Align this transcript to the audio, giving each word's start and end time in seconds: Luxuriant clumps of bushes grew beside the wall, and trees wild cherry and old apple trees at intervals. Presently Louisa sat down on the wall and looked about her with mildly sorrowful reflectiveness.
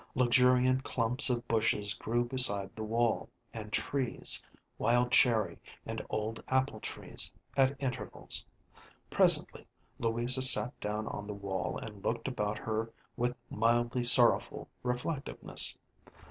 Luxuriant 0.15 0.83
clumps 0.83 1.29
of 1.29 1.47
bushes 1.47 1.93
grew 1.93 2.25
beside 2.25 2.75
the 2.75 2.81
wall, 2.83 3.29
and 3.53 3.71
trees 3.71 4.43
wild 4.79 5.11
cherry 5.11 5.59
and 5.85 6.03
old 6.09 6.43
apple 6.47 6.79
trees 6.79 7.31
at 7.55 7.75
intervals. 7.77 8.43
Presently 9.11 9.67
Louisa 9.99 10.41
sat 10.41 10.79
down 10.79 11.05
on 11.05 11.27
the 11.27 11.35
wall 11.35 11.77
and 11.77 12.03
looked 12.03 12.27
about 12.27 12.57
her 12.57 12.91
with 13.15 13.35
mildly 13.51 14.03
sorrowful 14.03 14.67
reflectiveness. 14.81 15.77